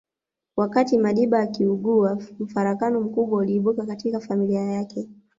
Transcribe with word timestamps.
Wakati 0.57 0.97
Madiba 0.97 1.39
akiugua 1.39 2.17
mfarakano 2.39 3.01
mkubwa 3.01 3.39
uliibuka 3.39 3.85
katika 3.85 4.19
familia 4.19 4.61
yake 4.61 5.09